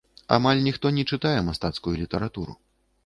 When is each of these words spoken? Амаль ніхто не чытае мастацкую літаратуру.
Амаль 0.35 0.61
ніхто 0.67 0.91
не 0.95 1.03
чытае 1.17 1.35
мастацкую 1.51 1.95
літаратуру. 2.01 2.53